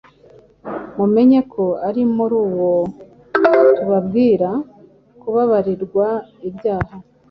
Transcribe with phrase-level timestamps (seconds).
[0.97, 2.71] mumenye ko ari muri uwo
[3.75, 4.49] tubabwira
[5.21, 6.07] kubabarirwa
[6.49, 6.93] ibyaha: